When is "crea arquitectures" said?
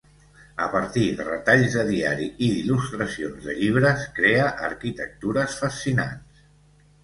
4.19-5.63